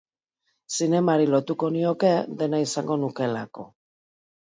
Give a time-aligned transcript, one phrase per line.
[0.77, 2.11] Zinemari lotuko nioke,
[2.43, 3.73] dena izango nukeelako.